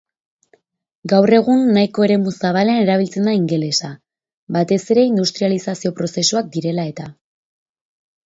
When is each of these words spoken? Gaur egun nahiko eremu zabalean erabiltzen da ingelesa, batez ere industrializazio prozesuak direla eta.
Gaur 1.11 1.33
egun 1.39 1.59
nahiko 1.75 2.05
eremu 2.05 2.31
zabalean 2.47 2.79
erabiltzen 2.85 3.29
da 3.29 3.35
ingelesa, 3.39 3.91
batez 4.57 4.79
ere 4.95 5.05
industrializazio 5.11 5.93
prozesuak 6.01 6.49
direla 6.59 6.87
eta. 6.93 7.07